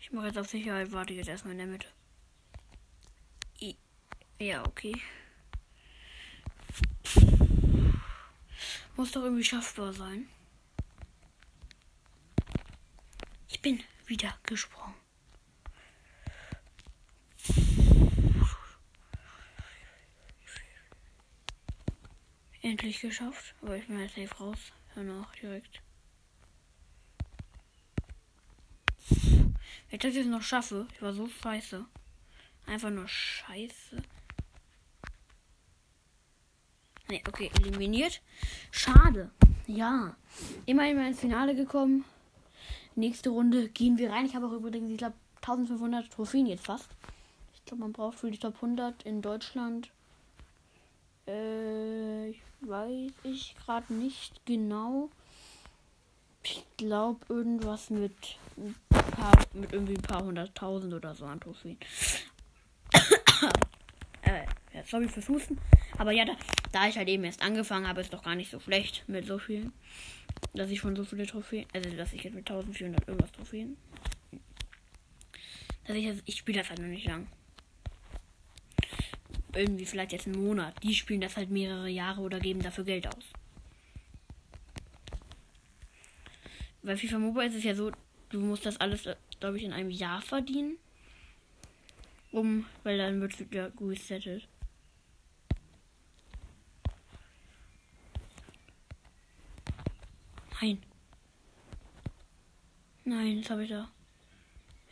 Ich 0.00 0.10
mache 0.10 0.26
jetzt 0.26 0.38
auf 0.38 0.48
Sicherheit, 0.48 0.90
warte 0.90 1.14
jetzt 1.14 1.28
erstmal 1.28 1.52
in 1.52 1.58
der 1.58 1.68
Mitte. 1.68 1.86
I 3.60 3.76
ja, 4.40 4.66
okay. 4.66 5.00
Muss 8.96 9.12
doch 9.12 9.22
irgendwie 9.22 9.44
schaffbar 9.44 9.92
sein. 9.92 10.28
Ich 13.48 13.62
bin 13.62 13.84
wieder 14.06 14.38
gesprungen. 14.44 14.94
Endlich 22.62 23.00
geschafft, 23.00 23.54
aber 23.62 23.76
ich 23.76 23.86
bin 23.86 23.98
halt 23.98 24.10
safe 24.10 24.34
raus. 24.42 24.58
Danach 24.94 25.34
direkt. 25.36 25.82
Wenn 29.08 29.54
ich 29.90 29.98
das 30.00 30.14
jetzt 30.14 30.26
noch 30.26 30.42
schaffe, 30.42 30.88
ich 30.92 31.00
war 31.00 31.12
so 31.12 31.28
scheiße. 31.28 31.84
Einfach 32.66 32.90
nur 32.90 33.06
scheiße. 33.06 34.02
Ne, 37.08 37.22
okay, 37.28 37.52
eliminiert. 37.60 38.20
Schade. 38.72 39.30
Ja. 39.68 40.16
Immerhin 40.64 40.96
mal 40.96 41.06
ins 41.06 41.20
Finale 41.20 41.54
gekommen. 41.54 42.04
Nächste 42.96 43.28
Runde 43.28 43.68
gehen 43.68 43.98
wir 43.98 44.10
rein. 44.10 44.24
Ich 44.24 44.34
habe 44.34 44.46
auch 44.46 44.52
übrigens, 44.52 44.90
ich 44.90 44.96
glaube, 44.96 45.14
1500 45.42 46.10
Trophäen 46.10 46.46
jetzt 46.46 46.64
fast. 46.64 46.88
Ich 47.54 47.64
glaube, 47.66 47.82
man 47.82 47.92
braucht 47.92 48.18
für 48.18 48.30
die 48.30 48.38
Top 48.38 48.54
100 48.54 49.02
in 49.02 49.20
Deutschland. 49.20 49.90
Äh, 51.28 52.30
ich 52.30 52.40
weiß 52.62 53.12
ich 53.24 53.54
gerade 53.64 53.92
nicht 53.92 54.40
genau. 54.46 55.10
Ich 56.42 56.64
glaube, 56.78 57.20
irgendwas 57.28 57.90
mit 57.90 58.38
ein 58.56 58.74
paar, 59.10 59.34
mit 59.52 59.74
irgendwie 59.74 59.96
ein 59.96 60.02
paar 60.02 60.24
hunderttausend 60.24 60.94
oder 60.94 61.14
so 61.14 61.26
an 61.26 61.40
Trophäen. 61.40 61.76
äh, 64.22 64.46
sorry 64.86 65.08
fürs 65.08 65.28
Husten. 65.28 65.58
Aber 65.98 66.12
ja, 66.12 66.24
da, 66.24 66.32
da 66.72 66.88
ich 66.88 66.96
halt 66.96 67.08
eben 67.08 67.24
erst 67.24 67.42
angefangen 67.42 67.88
habe, 67.88 68.00
ist 68.00 68.12
doch 68.12 68.22
gar 68.22 68.34
nicht 68.34 68.50
so 68.50 68.60
schlecht 68.60 69.04
mit 69.06 69.26
so 69.26 69.38
vielen 69.38 69.72
dass 70.54 70.70
ich 70.70 70.80
schon 70.80 70.96
so 70.96 71.04
viele 71.04 71.26
Trophäen, 71.26 71.66
also 71.72 71.90
dass 71.90 72.12
ich 72.12 72.22
jetzt 72.24 72.34
mit 72.34 72.48
1400 72.48 73.06
irgendwas 73.06 73.32
Trophäen, 73.32 73.76
dass 75.86 75.96
ich 75.96 76.04
jetzt, 76.04 76.22
ich 76.26 76.36
spiele 76.36 76.60
das 76.60 76.70
halt 76.70 76.80
noch 76.80 76.88
nicht 76.88 77.06
lang. 77.06 77.26
Irgendwie 79.54 79.86
vielleicht 79.86 80.12
jetzt 80.12 80.26
einen 80.26 80.42
Monat. 80.42 80.74
Die 80.82 80.94
spielen 80.94 81.20
das 81.20 81.36
halt 81.36 81.50
mehrere 81.50 81.88
Jahre 81.88 82.20
oder 82.20 82.40
geben 82.40 82.60
dafür 82.60 82.84
Geld 82.84 83.06
aus. 83.06 83.24
Bei 86.82 86.96
FIFA 86.96 87.18
Mobile 87.18 87.46
ist 87.46 87.54
es 87.54 87.64
ja 87.64 87.74
so, 87.74 87.90
du 88.28 88.40
musst 88.40 88.66
das 88.66 88.76
alles, 88.78 89.08
glaube 89.40 89.56
ich, 89.56 89.64
in 89.64 89.72
einem 89.72 89.90
Jahr 89.90 90.20
verdienen. 90.20 90.76
Um, 92.32 92.66
weil 92.82 92.98
dann 92.98 93.20
wird 93.20 93.38
wieder 93.38 93.72
resettet. 93.80 94.46
Nein. 100.60 100.82
Nein, 103.04 103.38
jetzt 103.38 103.50
habe 103.50 103.64
ich 103.64 103.70
da. 103.70 103.90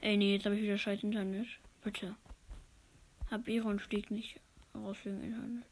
Ey, 0.00 0.16
nee, 0.16 0.34
jetzt 0.34 0.44
habe 0.44 0.56
ich 0.56 0.62
wieder 0.62 0.76
scheiß 0.76 1.02
Internet. 1.02 1.46
Bitte. 1.82 2.14
Hab 3.30 3.48
ihre 3.48 3.68
und 3.68 4.10
nicht 4.10 4.40
raus 4.74 4.98
wegen 5.04 5.22
Internet. 5.22 5.64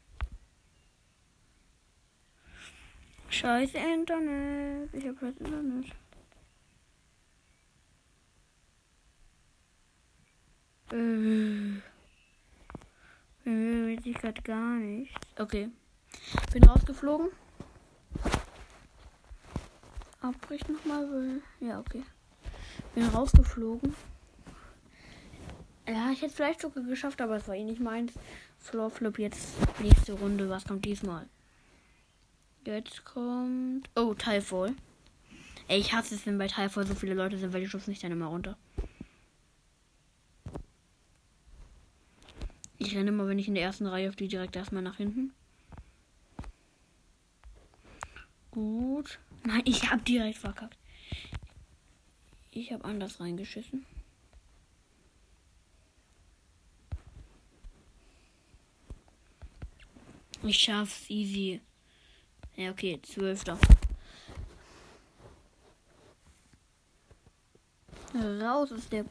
Scheiß 3.29 3.73
Internet. 3.75 4.93
Ich 4.93 5.07
hab 5.07 5.19
scheiß 5.19 5.35
Internet. 5.37 5.85
Äh. 10.91 11.83
Ich 14.05 14.15
gerade 14.15 14.41
gar 14.41 14.75
nicht. 14.75 15.13
Okay. 15.39 15.69
Bin 16.51 16.63
rausgeflogen 16.63 17.29
abbricht 20.23 20.69
nochmal, 20.69 21.09
weil. 21.11 21.41
Ja, 21.59 21.79
okay. 21.79 22.03
Bin 22.95 23.05
rausgeflogen. 23.07 23.95
Ja, 25.87 26.11
ich 26.11 26.21
hätte 26.21 26.27
es 26.27 26.35
vielleicht 26.35 26.61
sogar 26.61 26.83
geschafft, 26.83 27.21
aber 27.21 27.35
es 27.35 27.47
war 27.47 27.55
eh 27.55 27.63
nicht 27.63 27.81
meins. 27.81 28.13
Floor 28.59 28.89
Flip 28.89 29.19
jetzt 29.19 29.55
nächste 29.81 30.13
Runde. 30.13 30.49
Was 30.49 30.65
kommt 30.65 30.85
diesmal? 30.85 31.27
Jetzt 32.65 33.03
kommt. 33.03 33.89
Oh, 33.95 34.13
Typhoon. 34.13 34.77
Ey, 35.67 35.79
ich 35.79 35.93
hasse 35.93 36.15
es, 36.15 36.25
wenn 36.25 36.37
bei 36.37 36.47
Typhoon 36.47 36.87
so 36.87 36.95
viele 36.95 37.13
Leute 37.13 37.37
sind, 37.37 37.53
weil 37.53 37.61
die 37.61 37.67
schubsen 37.67 37.91
nicht 37.91 38.03
dann 38.03 38.11
immer 38.11 38.27
runter. 38.27 38.57
Ich 42.77 42.95
renne 42.95 43.09
immer, 43.09 43.27
wenn 43.27 43.39
ich 43.39 43.47
in 43.47 43.55
der 43.55 43.63
ersten 43.63 43.85
Reihe 43.85 44.09
auf 44.09 44.15
die 44.15 44.27
direkt 44.27 44.55
erstmal 44.55 44.83
nach 44.83 44.97
hinten. 44.97 45.33
Gut. 48.51 49.19
Nein, 49.45 49.61
ich 49.65 49.89
hab 49.89 50.03
direkt 50.05 50.37
verkackt. 50.37 50.77
Ich 52.51 52.71
hab 52.71 52.85
anders 52.85 53.19
reingeschissen. 53.19 53.85
Ich 60.43 60.57
schaff's 60.59 61.09
easy. 61.09 61.61
Ja, 62.55 62.71
okay, 62.71 62.99
zwölfter. 63.01 63.57
Raus 68.13 68.71
ist 68.71 68.91
der 68.91 69.05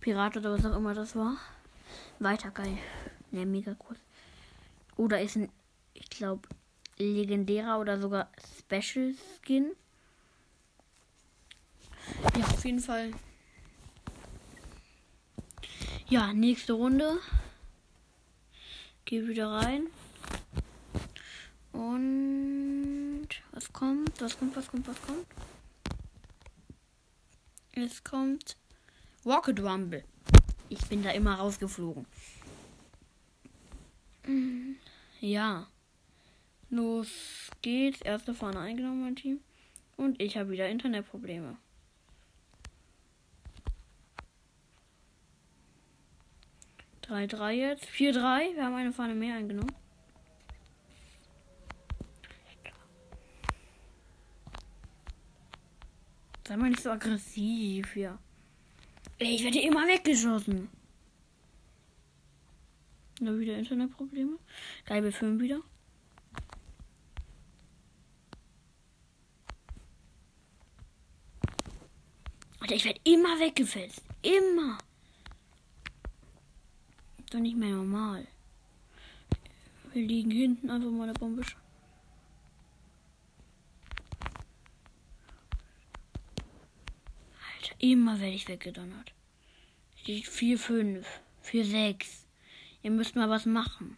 Pirat 0.00 0.36
oder 0.36 0.52
was 0.52 0.64
auch 0.64 0.76
immer 0.76 0.94
das 0.94 1.16
war. 1.16 1.36
Weiter 2.18 2.50
geil. 2.50 2.78
Ne, 3.30 3.44
mega 3.44 3.76
cool. 3.88 3.96
Oder 4.96 5.20
ist 5.20 5.36
ein, 5.36 5.50
ich 5.94 6.08
glaube, 6.08 6.48
legendärer 6.98 7.78
oder 7.80 8.00
sogar 8.00 8.30
Special 8.58 9.14
Skin. 9.42 9.72
Ja, 12.36 12.44
auf 12.44 12.64
jeden 12.64 12.80
Fall. 12.80 13.12
Ja, 16.08 16.32
nächste 16.32 16.72
Runde. 16.72 17.18
Geh 19.04 19.26
wieder 19.26 19.50
rein. 19.50 19.86
Und 21.72 23.28
was 23.52 23.72
kommt? 23.72 24.20
Was 24.20 24.38
kommt? 24.38 24.56
Was 24.56 24.68
kommt? 24.68 24.88
Was 24.88 25.02
kommt? 25.02 25.26
Es 27.72 28.02
kommt 28.02 28.56
Rocket 29.24 29.60
Rumble. 29.60 30.04
Ich 30.68 30.80
bin 30.88 31.02
da 31.02 31.10
immer 31.10 31.34
rausgeflogen. 31.36 32.06
Ja. 35.20 35.66
Los 36.70 37.50
geht's. 37.62 38.00
Erste 38.02 38.34
Fahne 38.34 38.60
eingenommen, 38.60 39.02
mein 39.02 39.16
Team. 39.16 39.40
Und 39.96 40.20
ich 40.20 40.36
habe 40.36 40.50
wieder 40.50 40.68
Internetprobleme. 40.68 41.56
Drei, 47.02 47.26
drei 47.26 47.54
jetzt. 47.54 47.86
Vier, 47.86 48.12
drei. 48.12 48.54
Wir 48.54 48.64
haben 48.64 48.74
eine 48.74 48.92
Fahne 48.92 49.14
mehr 49.14 49.36
eingenommen. 49.36 49.74
Sei 56.46 56.56
mal 56.56 56.70
nicht 56.70 56.82
so 56.82 56.90
aggressiv 56.90 57.92
hier. 57.92 58.18
Ey, 59.18 59.34
ich 59.34 59.44
werde 59.44 59.60
immer 59.60 59.86
weggeschossen. 59.86 60.68
Da 63.20 63.38
wieder 63.38 63.56
Internetprobleme. 63.58 64.38
Geil, 64.86 65.02
wir 65.02 65.12
filmen 65.12 65.40
wieder. 65.40 65.60
Alter, 72.68 72.76
ich 72.76 72.84
werde 72.84 73.00
immer 73.04 73.40
weggefetzt. 73.40 74.02
Immer. 74.20 74.76
Doch 77.30 77.38
nicht 77.38 77.56
mehr 77.56 77.70
normal. 77.70 78.28
Wir 79.94 80.06
liegen 80.06 80.30
hinten 80.30 80.68
einfach 80.68 80.90
mal 80.90 81.04
eine 81.04 81.14
Bombe. 81.14 81.40
Alter, 87.40 87.74
immer 87.78 88.20
werde 88.20 88.34
ich 88.34 88.46
weggedonnert. 88.48 89.14
Steht 89.96 90.26
4, 90.26 90.58
5, 90.58 91.06
4, 91.40 91.64
6. 91.64 92.26
Ihr 92.82 92.90
müsst 92.90 93.16
mal 93.16 93.30
was 93.30 93.46
machen. 93.46 93.96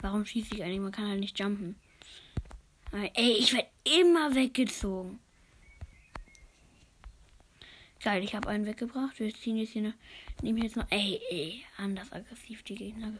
Warum 0.00 0.24
schieße 0.24 0.54
ich 0.54 0.62
eigentlich? 0.62 0.78
Man 0.78 0.92
kann 0.92 1.08
halt 1.08 1.18
nicht 1.18 1.40
jumpen. 1.40 1.74
Ey, 2.92 3.32
ich 3.32 3.52
werde 3.52 3.68
immer 3.82 4.32
weggezogen. 4.36 5.18
Geil, 8.04 8.22
ich 8.22 8.34
habe 8.34 8.50
einen 8.50 8.66
weggebracht. 8.66 9.18
Wir 9.18 9.32
ziehen 9.34 9.56
jetzt 9.56 9.70
hier 9.70 9.80
eine. 9.80 9.94
Nehmen 10.42 10.62
jetzt 10.62 10.76
noch. 10.76 10.84
Ey, 10.90 11.22
ey, 11.30 11.64
anders 11.78 12.12
aggressiv 12.12 12.62
die 12.62 12.74
Gegner. 12.74 13.14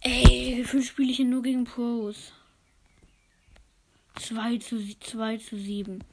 Ey, 0.00 0.64
viel 0.64 0.84
spiele 0.84 1.10
ich 1.10 1.16
hier 1.16 1.26
nur 1.26 1.42
gegen 1.42 1.64
Pros? 1.64 2.32
2 4.20 4.58
zu 4.58 4.78
2 5.00 5.38
zu 5.38 5.58
7. 5.58 6.04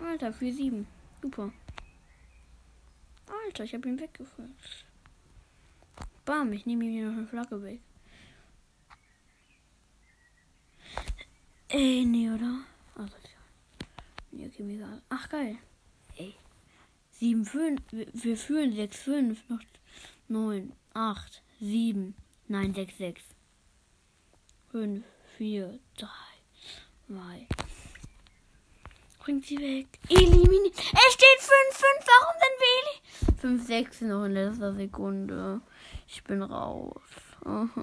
Alter, 0.00 0.30
4-7. 0.30 0.84
Super. 1.22 1.52
Alter, 3.56 3.64
ich 3.64 3.72
habe 3.72 3.88
ihn 3.88 3.98
weggeführt. 3.98 4.50
Bam, 6.26 6.52
ich 6.52 6.66
nehme 6.66 6.84
ihm 6.84 6.90
hier 6.90 7.06
noch 7.06 7.16
eine 7.16 7.26
Flagge 7.26 7.62
weg. 7.62 7.80
Ey, 11.68 12.04
nee, 12.04 12.28
oder? 12.28 12.66
Also, 12.96 13.16
nee, 14.30 14.46
okay, 14.46 14.62
mir 14.62 14.74
egal. 14.74 15.00
Ach, 15.08 15.26
geil. 15.30 15.56
Ey. 16.18 16.34
7, 17.12 17.46
5. 17.46 17.80
Wir 18.12 18.36
führen 18.36 18.74
6, 18.74 19.02
5. 19.02 19.48
Noch 19.48 19.62
9, 20.28 20.74
8, 20.92 21.42
7. 21.58 22.14
Nein, 22.48 22.74
6, 22.74 22.98
6. 22.98 23.22
5, 24.70 25.02
4, 25.38 25.80
3, 25.96 26.08
2, 27.06 27.48
bringt 29.26 29.44
sie 29.44 29.58
weg. 29.58 29.88
Eliminiert. 30.08 30.76
Es 30.76 31.14
steht 31.14 31.40
5-5. 31.40 31.82
Warum 32.06 32.36
denn 33.42 33.58
Eli? 33.58 33.84
5-6 33.84 34.04
noch 34.04 34.24
in 34.24 34.32
letzter 34.32 34.72
Sekunde. 34.72 35.60
Ich 36.06 36.22
bin 36.22 36.42
raus. 36.42 37.02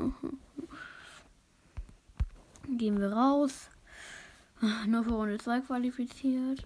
Gehen 2.77 3.01
wir 3.01 3.11
raus. 3.11 3.69
Nur 4.87 5.03
für 5.03 5.11
Runde 5.11 5.37
2 5.37 5.59
qualifiziert. 5.61 6.63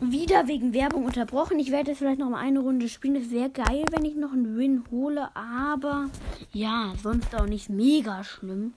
Wieder 0.00 0.48
wegen 0.48 0.72
Werbung 0.72 1.04
unterbrochen. 1.04 1.58
Ich 1.58 1.70
werde 1.70 1.90
jetzt 1.90 1.98
vielleicht 1.98 2.20
noch 2.20 2.30
mal 2.30 2.40
eine 2.40 2.60
Runde 2.60 2.88
spielen. 2.88 3.16
Es 3.16 3.30
wäre 3.30 3.50
geil, 3.50 3.84
wenn 3.90 4.06
ich 4.06 4.16
noch 4.16 4.32
einen 4.32 4.56
Win 4.56 4.84
hole. 4.90 5.28
Aber 5.36 6.08
ja, 6.54 6.94
sonst 7.02 7.34
auch 7.34 7.44
nicht 7.44 7.68
mega 7.68 8.24
schlimm. 8.24 8.72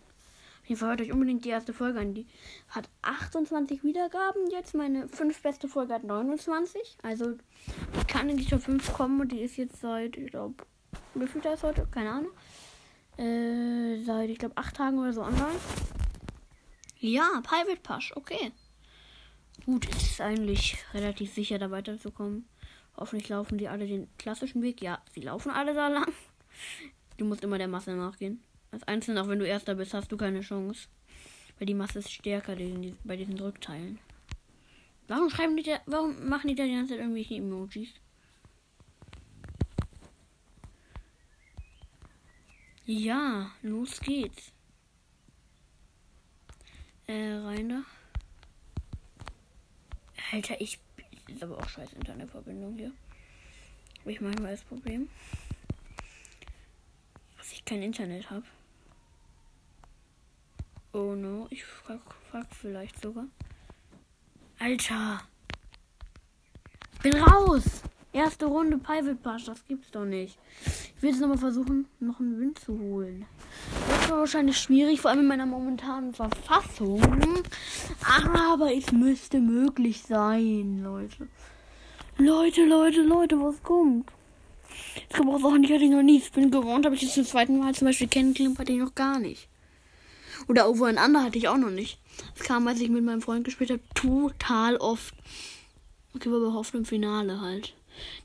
Fall 0.76 0.90
hört 0.90 1.02
euch 1.02 1.12
unbedingt 1.12 1.46
die 1.46 1.50
erste 1.50 1.74
Folge 1.74 2.00
an. 2.00 2.14
Die 2.14 2.28
hat 2.70 2.90
28 3.02 3.84
Wiedergaben 3.84 4.50
jetzt. 4.52 4.74
Meine 4.76 5.08
fünf 5.08 5.42
beste 5.42 5.68
Folge 5.68 5.94
hat 5.94 6.04
29. 6.04 6.98
Also 7.04 7.32
die 7.32 8.06
kann 8.08 8.30
in 8.30 8.38
die 8.38 8.46
Top 8.46 8.62
5 8.62 8.94
kommen 8.94 9.22
und 9.22 9.32
die 9.32 9.42
ist 9.42 9.58
jetzt 9.58 9.80
seit, 9.82 10.18
ich 10.18 10.32
glaube, 10.32 10.66
wie 11.16 11.28
viel 11.28 11.42
ist 11.46 11.64
heute? 11.64 11.88
Keine 11.90 12.12
Ahnung. 12.12 12.32
Äh, 13.18 14.04
seit, 14.04 14.30
ich 14.30 14.38
glaube, 14.38 14.58
acht 14.58 14.76
Tagen 14.76 15.00
oder 15.00 15.14
so 15.14 15.22
online. 15.22 15.60
Ja, 17.00 17.42
Private 17.44 17.82
Push, 17.82 18.14
okay. 18.16 18.52
Gut, 19.66 19.88
es 19.90 20.04
ist 20.04 20.22
eigentlich 20.22 20.78
relativ 20.94 21.34
sicher, 21.34 21.60
da 21.60 21.72
weiterzukommen. 21.72 22.48
Hoffentlich 22.96 23.30
laufen 23.30 23.58
die 23.58 23.68
alle 23.68 23.88
den 23.88 24.08
klassischen 24.18 24.62
Weg. 24.62 24.82
Ja, 24.82 25.02
sie 25.14 25.22
laufen 25.22 25.52
alle 25.52 25.74
da 25.74 25.88
lang. 25.88 26.12
Du 27.18 27.26
musst 27.26 27.44
immer 27.44 27.58
der 27.58 27.68
Masse 27.68 27.96
nachgehen. 27.96 28.44
Als 28.78 28.88
Einzelner, 28.88 29.24
auch 29.24 29.28
wenn 29.28 29.40
du 29.40 29.48
Erster 29.48 29.74
bist, 29.74 29.96
hast 29.96 30.12
du 30.12 30.18
keine 30.18 30.42
Chance. 30.42 30.88
Weil 31.58 31.66
die 31.66 31.74
Masse 31.74 31.98
ist 31.98 32.12
stärker 32.12 32.56
bei 33.04 33.16
diesen 33.16 33.40
Rückteilen. 33.40 33.98
Warum 35.08 35.32
schreiben 35.32 35.58
die 35.58 35.64
da, 35.64 35.80
warum 35.88 36.30
machen 36.30 36.48
die 36.48 36.54
da 36.54 36.64
die 36.64 36.74
ganze 36.74 36.94
Zeit 36.94 37.00
irgendwelche 37.00 37.34
Emojis? 37.34 37.90
Ja, 42.86 43.50
los 43.64 44.00
geht's. 44.00 44.52
Äh, 47.08 47.34
rein 47.34 47.70
da. 47.70 47.84
Alter, 50.32 50.62
ich. 50.62 50.78
Ist 51.28 51.42
aber 51.42 51.58
auch 51.58 51.68
scheiß 51.68 51.94
Internetverbindung 51.94 52.76
hier. 52.76 52.92
Habe 54.02 54.12
ich 54.12 54.22
manchmal 54.22 54.52
das 54.52 54.62
Problem. 54.62 55.10
Dass 57.40 57.52
ich 57.52 57.66
kein 57.66 57.82
Internet 57.82 58.30
habe. 58.30 58.46
Oh 60.98 61.14
no, 61.14 61.46
ich 61.52 61.64
frag, 61.64 62.00
frag 62.32 62.48
vielleicht 62.60 63.00
sogar. 63.00 63.28
Alter. 64.58 65.22
Bin 67.04 67.14
raus. 67.14 67.84
Erste 68.14 68.48
Runde 68.48 68.80
Private 68.80 69.14
Pass, 69.14 69.46
das 69.46 69.64
gibt's 69.68 69.92
doch 69.92 70.06
nicht. 70.06 70.40
Ich 70.66 71.04
will 71.04 71.12
jetzt 71.12 71.20
nochmal 71.20 71.38
versuchen, 71.38 71.86
noch 72.00 72.20
einen 72.20 72.40
Wind 72.40 72.58
zu 72.58 72.80
holen. 72.80 73.28
Das 73.88 74.10
war 74.10 74.18
wahrscheinlich 74.22 74.58
schwierig, 74.58 75.00
vor 75.00 75.12
allem 75.12 75.20
in 75.20 75.28
meiner 75.28 75.46
momentanen 75.46 76.16
Verfassung. 76.16 77.00
Aber 78.04 78.74
es 78.74 78.92
müsste 78.92 79.40
möglich 79.40 80.02
sein, 80.02 80.82
Leute. 80.82 81.28
Leute, 82.18 82.66
Leute, 82.66 83.04
Leute, 83.04 83.40
was 83.40 83.62
kommt? 83.62 84.10
Ich 84.96 85.10
glaube 85.10 85.30
auch 85.30 85.58
die 85.60 85.72
hatte 85.72 85.84
ich 85.84 85.92
noch 85.92 86.02
nie. 86.02 86.18
Ich 86.18 86.32
bin 86.32 86.50
gewohnt, 86.50 86.86
habe 86.86 86.96
ich 86.96 87.04
jetzt 87.04 87.14
zum 87.14 87.26
zweiten 87.26 87.60
Mal 87.60 87.76
zum 87.76 87.86
Beispiel 87.86 88.08
kennengelernt, 88.08 88.58
hatte 88.58 88.72
ich 88.72 88.80
noch 88.80 88.96
gar 88.96 89.20
nicht. 89.20 89.48
Oder 90.48 90.70
Overeinander 90.70 91.24
hatte 91.24 91.38
ich 91.38 91.48
auch 91.48 91.58
noch 91.58 91.70
nicht. 91.70 92.00
Das 92.36 92.48
kam, 92.48 92.68
als 92.68 92.80
ich 92.80 92.90
mit 92.90 93.04
meinem 93.04 93.22
Freund 93.22 93.44
gespielt 93.44 93.70
habe, 93.70 93.82
total 93.96 94.78
oft. 94.78 95.14
Okay, 96.16 96.30
aber 96.30 96.48
auch 96.48 96.56
oft 96.56 96.74
im 96.74 96.86
Finale 96.86 97.42
halt. 97.42 97.74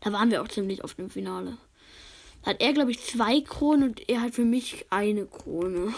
Da 0.01 0.13
waren 0.13 0.31
wir 0.31 0.43
auch 0.43 0.49
ziemlich 0.49 0.85
oft 0.85 0.99
im 0.99 1.11
Finale. 1.11 1.59
Da 2.43 2.51
hat 2.51 2.61
er, 2.61 2.73
glaube 2.73 2.91
ich, 2.91 3.03
zwei 3.03 3.41
Kronen 3.41 3.91
und 3.91 4.09
er 4.09 4.23
hat 4.23 4.35
für 4.35 4.45
mich 4.45 4.87
eine 4.91 5.27
Krone. 5.27 5.95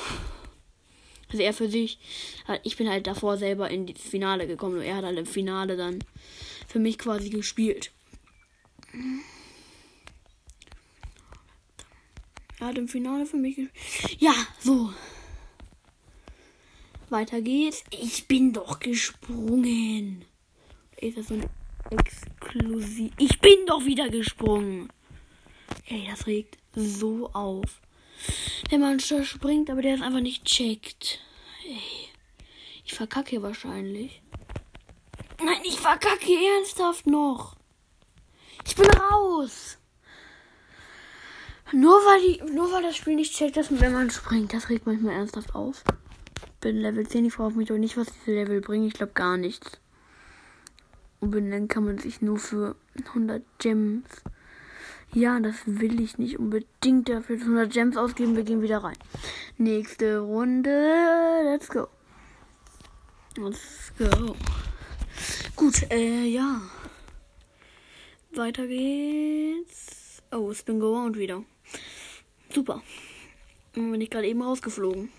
Also 1.31 1.43
er 1.43 1.53
für 1.53 1.69
sich. 1.69 1.99
Ich 2.63 2.77
bin 2.77 2.89
halt 2.89 3.07
davor 3.07 3.37
selber 3.39 3.71
in 3.71 3.87
das 3.87 4.01
Finale 4.01 4.47
gekommen 4.47 4.77
und 4.77 4.83
er 4.83 4.97
hat 4.97 5.05
halt 5.05 5.19
im 5.19 5.27
Finale 5.27 5.77
dann 5.77 5.99
für 6.69 6.79
mich 6.79 6.99
quasi 6.99 7.31
gespielt. 7.31 7.91
Er 12.61 12.69
hat 12.69 12.79
im 12.79 12.89
Finale 12.89 13.27
für 13.27 13.37
mich 13.37 13.57
gespielt. 13.57 14.21
Ja, 14.21 14.35
so. 14.61 14.93
Weiter 17.15 17.41
geht's. 17.41 17.85
Ich 17.91 18.27
bin 18.27 18.53
doch 18.53 18.81
gesprungen. 18.81 20.25
Ist 20.97 21.17
das 21.17 21.29
so 21.29 21.35
ein 21.35 21.49
exklusiv? 21.91 23.13
Ich 23.19 23.41
bin 23.41 23.67
doch 23.67 23.85
wieder 23.85 24.09
gesprungen. 24.09 24.89
Ey, 25.87 26.09
das 26.11 26.27
regt 26.27 26.59
so 26.75 27.31
auf. 27.33 27.81
Wenn 28.69 28.81
man 28.81 28.99
springt, 28.99 29.71
aber 29.71 29.81
der 29.81 29.95
es 29.95 30.03
einfach 30.03 30.23
nicht 30.23 30.45
checkt. 30.45 31.21
Ey. 31.65 31.79
Ich 32.85 32.95
verkacke 32.95 33.41
wahrscheinlich. 33.43 34.21
Nein, 35.39 35.61
ich 35.63 35.79
verkacke 35.79 36.33
ernsthaft 36.57 37.07
noch. 37.07 37.55
Ich 38.67 38.75
bin 38.75 38.89
raus. 38.91 39.79
Nur 41.73 41.95
weil, 41.95 42.21
die, 42.23 42.53
nur 42.53 42.73
weil 42.73 42.83
das 42.83 42.97
Spiel 42.97 43.15
nicht 43.15 43.37
checkt, 43.37 43.57
dass 43.57 43.71
wenn 43.71 43.93
man 43.93 44.11
springt, 44.11 44.53
das 44.53 44.69
regt 44.69 44.87
manchmal 44.87 45.15
ernsthaft 45.15 45.55
auf. 45.55 45.85
Bin 46.65 46.81
Level 46.81 47.07
10, 47.07 47.27
ich 47.27 47.35
frage 47.35 47.57
mich 47.57 47.69
doch 47.69 47.77
nicht, 47.77 47.99
was 47.99 48.07
diese 48.07 48.37
Level 48.37 48.63
bringen. 48.63 48.87
Ich 48.87 48.95
glaube 48.95 49.13
gar 49.13 49.37
nichts. 49.37 49.79
Und 51.21 51.33
dann 51.33 51.69
kann 51.69 51.85
man 51.85 51.99
sich 51.99 52.23
nur 52.23 52.39
für 52.39 52.75
100 53.09 53.43
Gems. 53.59 54.09
Ja, 55.13 55.39
das 55.41 55.57
will 55.67 56.01
ich 56.01 56.17
nicht 56.17 56.39
unbedingt 56.39 57.11
dafür 57.11 57.37
100 57.37 57.71
Gems 57.71 57.99
ausgeben. 57.99 58.35
Wir 58.35 58.45
gehen 58.45 58.63
wieder 58.63 58.79
rein. 58.79 58.97
Nächste 59.59 60.21
Runde. 60.21 61.43
Let's 61.45 61.69
go. 61.69 61.87
Let's 63.37 63.93
go. 63.99 64.35
Gut, 65.57 65.83
äh, 65.91 66.25
ja. 66.25 66.63
Weiter 68.33 68.67
geht's. 68.67 70.23
Oh, 70.33 70.51
Spin 70.55 70.81
Go 70.81 70.95
Round 70.95 71.19
wieder. 71.19 71.45
Super. 72.49 72.83
Bin 73.75 74.01
ich 74.01 74.09
gerade 74.09 74.27
eben 74.27 74.41
rausgeflogen. 74.41 75.11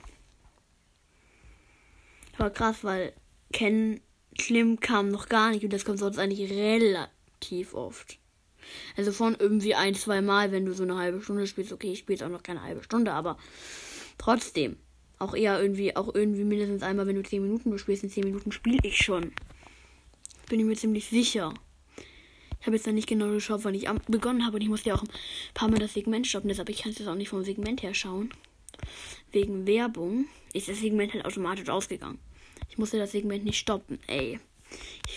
War 2.38 2.50
krass, 2.50 2.84
weil 2.84 3.14
Ken 3.52 4.02
Schlimm 4.38 4.80
kam 4.80 5.10
noch 5.10 5.30
gar 5.30 5.52
nicht 5.52 5.64
und 5.64 5.72
das 5.72 5.86
kommt 5.86 6.00
sonst 6.00 6.18
eigentlich 6.18 6.52
relativ 6.52 7.74
oft. 7.74 8.20
Also 8.98 9.12
von 9.12 9.36
irgendwie 9.40 9.76
ein, 9.76 9.96
zwei 9.96 10.22
Mal, 10.22 10.52
wenn 10.52 10.66
du 10.66 10.74
so 10.74 10.84
eine 10.84 10.98
halbe 10.98 11.22
Stunde 11.22 11.48
spielst. 11.48 11.72
Okay, 11.72 11.94
ich 11.94 12.00
spiele 12.00 12.26
auch 12.26 12.30
noch 12.30 12.44
keine 12.44 12.64
halbe 12.64 12.84
Stunde, 12.84 13.14
aber 13.14 13.38
trotzdem. 14.18 14.78
Auch 15.18 15.34
eher 15.34 15.62
irgendwie, 15.62 15.96
auch 15.96 16.14
irgendwie 16.14 16.44
mindestens 16.44 16.84
einmal, 16.84 17.08
wenn 17.08 17.16
du 17.16 17.24
10 17.24 17.42
Minuten 17.42 17.78
spielst, 17.78 18.04
in 18.04 18.10
10 18.10 18.26
Minuten 18.26 18.52
spiele 18.52 18.80
ich 18.84 18.98
schon. 18.98 19.32
Bin 20.50 20.60
ich 20.60 20.66
mir 20.66 20.76
ziemlich 20.76 21.08
sicher. 21.08 21.54
Ich 22.60 22.68
habe 22.68 22.76
jetzt 22.76 22.86
noch 22.86 22.94
nicht 22.94 23.08
genau 23.08 23.30
geschaut, 23.30 23.64
wann 23.64 23.76
ich 23.76 23.88
begonnen 24.08 24.46
habe 24.46 24.58
und 24.58 24.62
ich 24.62 24.70
musste 24.70 24.90
ja 24.90 24.96
auch 24.96 25.04
ein 25.04 25.10
paar 25.54 25.70
Mal 25.70 25.80
das 25.80 25.94
Segment 25.94 26.28
stoppen, 26.28 26.50
deshalb 26.50 26.68
ich 26.70 26.82
kann 26.82 26.92
es 26.92 27.00
jetzt 27.00 27.08
auch 27.08 27.16
nicht 27.16 27.30
vom 27.30 27.44
Segment 27.44 27.82
her 27.84 27.94
schauen. 27.94 28.32
Wegen 29.32 29.68
Werbung 29.68 30.28
ist 30.54 30.70
das 30.70 30.80
Segment 30.80 31.14
halt 31.14 31.26
automatisch 31.26 31.70
ausgegangen. 31.70 32.20
Ich 32.70 32.78
musste 32.78 32.98
das 32.98 33.12
Segment 33.12 33.44
nicht 33.44 33.60
stoppen, 33.60 34.00
ey. 34.08 34.40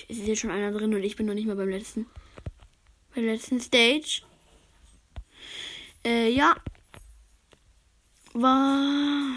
Es 0.09 0.19
ist 0.19 0.27
jetzt 0.27 0.41
schon 0.41 0.51
einer 0.51 0.73
drin 0.73 0.95
und 0.95 1.03
ich 1.03 1.17
bin 1.17 1.27
noch 1.27 1.35
nicht 1.35 1.47
mal 1.47 1.57
beim 1.57 1.69
letzten. 1.69 2.07
Bei 3.15 3.21
der 3.21 3.35
letzten 3.35 3.61
Stage. 3.61 4.23
Äh, 6.05 6.31
ja. 6.31 6.55
War. 8.35 9.35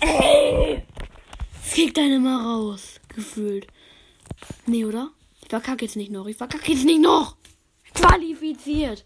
Ey! 0.00 0.82
Krieg 1.74 1.92
deine 1.92 2.20
mal 2.20 2.40
raus. 2.40 3.00
Gefühlt. 3.08 3.66
Nee, 4.66 4.84
oder? 4.84 5.10
Ich 5.42 5.48
verkacke 5.48 5.84
jetzt 5.84 5.96
nicht 5.96 6.12
noch. 6.12 6.26
Ich 6.26 6.36
verkacke 6.36 6.70
jetzt 6.70 6.84
nicht 6.84 7.00
noch. 7.00 7.36
Qualifiziert. 7.94 9.04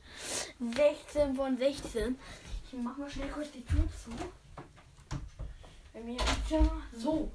16 0.61 1.35
von 1.35 1.57
16. 1.57 2.19
Ich 2.70 2.78
mach 2.78 2.98
mal 2.98 3.09
schnell 3.09 3.31
kurz 3.31 3.50
die 3.50 3.64
Tür 3.64 3.83
zu. 4.04 4.11
Bei 5.94 6.00
mir 6.00 6.18
im 6.18 6.70
So. 6.94 7.31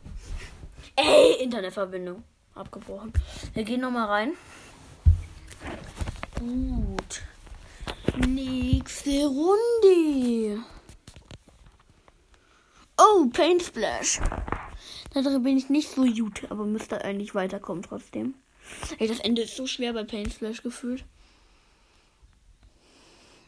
Ey, 0.95 1.41
Internetverbindung. 1.41 2.23
Abgebrochen. 2.53 3.11
Wir 3.55 3.63
gehen 3.63 3.81
nochmal 3.81 4.07
rein. 4.07 4.33
Gut. 6.37 7.23
Nächste 8.27 9.25
Runde. 9.25 10.63
Oh, 12.99 13.27
Paint 13.33 13.63
Splash. 13.63 14.19
Da 15.15 15.21
bin 15.39 15.57
ich 15.57 15.69
nicht 15.69 15.89
so 15.89 16.05
gut, 16.05 16.43
aber 16.51 16.65
müsste 16.65 17.03
eigentlich 17.03 17.33
weiterkommen 17.33 17.81
trotzdem. 17.81 18.35
Ey, 18.99 19.07
das 19.07 19.19
Ende 19.19 19.41
ist 19.41 19.55
so 19.55 19.65
schwer 19.65 19.93
bei 19.93 20.03
Paint 20.03 20.31
Splash 20.31 20.61
gefühlt. 20.61 21.05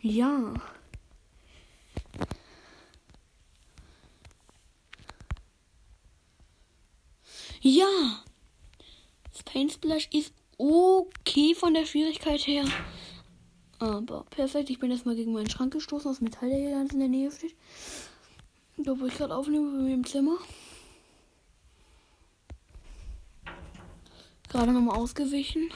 Ja. 0.02 0.54
Ja. 7.66 8.24
Das 9.32 9.42
Paint 9.42 9.72
Splash 9.72 10.08
ist 10.14 10.32
okay 10.60 11.56
von 11.56 11.74
der 11.74 11.88
Schwierigkeit 11.88 12.46
her. 12.46 12.64
Aber 13.80 14.24
perfekt, 14.26 14.70
ich 14.70 14.78
bin 14.78 14.92
jetzt 14.92 15.08
mal 15.08 15.16
gegen 15.16 15.34
meinen 15.34 15.50
Schrank 15.50 15.74
gestoßen, 15.74 16.12
aus 16.12 16.22
Metall, 16.22 16.50
der 16.50 16.60
hier 16.60 16.72
ganz 16.74 16.94
in 16.94 17.00
der 17.00 17.08
Nähe 17.08 17.32
steht. 17.32 17.56
Da 18.78 19.00
wo 19.00 19.08
ich 19.08 19.16
gerade 19.16 19.36
aufnehme 19.36 19.78
bei 19.78 19.82
mir 19.82 19.96
im 19.96 20.06
Zimmer. 20.06 20.38
Gerade 24.50 24.72
nochmal 24.72 24.98
ausgewichen. 24.98 25.72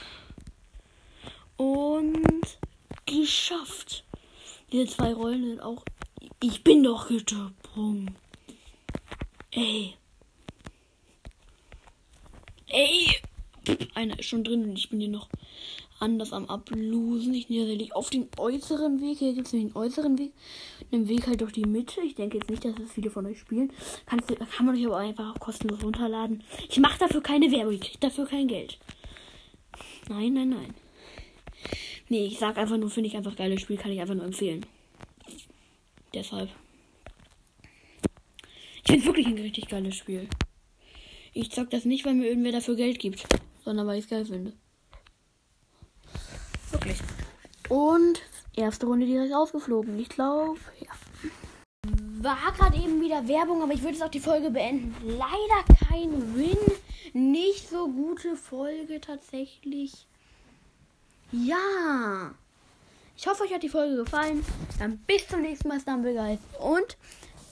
Und 1.56 2.58
geschafft. 3.04 4.04
Diese 4.70 4.86
zwei 4.86 5.12
Rollen 5.12 5.44
sind 5.44 5.60
auch. 5.60 5.84
Ich 6.40 6.62
bin 6.62 6.84
doch 6.84 7.08
gesprungen. 7.08 8.14
Ey. 9.50 9.96
Ey. 12.70 13.16
Einer 13.94 14.18
ist 14.18 14.26
schon 14.26 14.42
drin 14.42 14.64
und 14.64 14.78
ich 14.78 14.88
bin 14.88 15.00
hier 15.00 15.10
noch 15.10 15.28
anders 15.98 16.32
am 16.32 16.46
Ablosen. 16.46 17.34
Ich 17.34 17.48
nehme 17.48 17.64
tatsächlich 17.64 17.94
auf 17.94 18.10
den 18.10 18.28
äußeren 18.38 19.00
Weg. 19.00 19.18
Hier 19.18 19.34
gibt 19.34 19.48
es 19.48 19.54
einen 19.54 19.74
äußeren 19.74 20.18
Weg. 20.18 20.32
Einen 20.90 21.08
Weg 21.08 21.26
halt 21.26 21.40
durch 21.40 21.52
die 21.52 21.66
Mitte. 21.66 22.00
Ich 22.00 22.14
denke 22.14 22.38
jetzt 22.38 22.48
nicht, 22.48 22.64
dass 22.64 22.74
das 22.74 22.92
viele 22.92 23.10
von 23.10 23.26
euch 23.26 23.38
spielen. 23.38 23.72
Kannst, 24.06 24.28
kann 24.28 24.66
man 24.66 24.76
euch 24.76 24.86
aber 24.86 24.96
einfach 24.96 25.34
auch 25.34 25.40
kostenlos 25.40 25.82
runterladen. 25.82 26.42
Ich 26.68 26.78
mache 26.78 26.98
dafür 26.98 27.22
keine 27.22 27.50
Werbung. 27.52 27.74
Ich 27.74 27.80
kriege 27.80 27.98
dafür 28.00 28.26
kein 28.26 28.48
Geld. 28.48 28.78
Nein, 30.08 30.32
nein, 30.32 30.48
nein. 30.50 30.74
Nee, 32.08 32.26
ich 32.26 32.38
sag 32.38 32.56
einfach 32.56 32.78
nur, 32.78 32.90
finde 32.90 33.08
ich 33.08 33.16
einfach 33.16 33.36
geiles 33.36 33.60
Spiel. 33.60 33.76
Kann 33.76 33.92
ich 33.92 34.00
einfach 34.00 34.14
nur 34.14 34.24
empfehlen. 34.24 34.64
Deshalb. 36.14 36.48
Ich 38.84 38.90
finde 38.90 39.06
wirklich 39.06 39.26
ein 39.26 39.38
richtig 39.38 39.68
geiles 39.68 39.96
Spiel. 39.96 40.28
Ich 41.32 41.50
zock 41.52 41.70
das 41.70 41.84
nicht, 41.84 42.04
weil 42.04 42.14
mir 42.14 42.28
irgendwer 42.28 42.52
dafür 42.52 42.76
Geld 42.76 42.98
gibt, 42.98 43.24
sondern 43.64 43.86
weil 43.86 43.98
ich 43.98 44.04
es 44.04 44.10
geil 44.10 44.24
finde. 44.24 44.52
Wirklich. 46.70 46.98
Und 47.68 48.20
erste 48.56 48.86
Runde 48.86 49.06
direkt 49.06 49.34
ausgeflogen. 49.34 49.98
Ich 49.98 50.08
glaube, 50.08 50.60
ja. 50.80 50.90
War 52.22 52.52
gerade 52.52 52.76
eben 52.76 53.00
wieder 53.00 53.26
Werbung, 53.26 53.62
aber 53.62 53.72
ich 53.72 53.80
würde 53.80 53.94
jetzt 53.94 54.02
auch 54.02 54.10
die 54.10 54.20
Folge 54.20 54.50
beenden. 54.50 54.94
Leider 55.06 55.88
kein 55.88 56.36
Win. 56.36 56.58
Nicht 57.12 57.68
so 57.68 57.88
gute 57.88 58.36
Folge 58.36 59.00
tatsächlich. 59.00 60.06
Ja. 61.32 62.34
Ich 63.16 63.26
hoffe, 63.26 63.44
euch 63.44 63.54
hat 63.54 63.62
die 63.62 63.68
Folge 63.68 63.96
gefallen. 63.96 64.44
Dann 64.78 64.98
bis 65.06 65.26
zum 65.28 65.42
nächsten 65.42 65.68
Mal, 65.68 65.80
Stumblegeist. 65.80 66.42
Und 66.60 66.96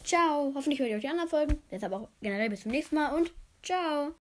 ciao. 0.04 0.52
Hoffentlich 0.54 0.78
hört 0.78 0.90
ihr 0.90 0.96
euch 0.96 1.02
die 1.02 1.08
anderen 1.08 1.28
Folgen. 1.28 1.62
Deshalb 1.70 1.92
auch 1.92 2.08
generell 2.20 2.50
bis 2.50 2.62
zum 2.62 2.72
nächsten 2.72 2.96
Mal 2.96 3.14
und 3.14 3.32
ciao. 3.62 4.14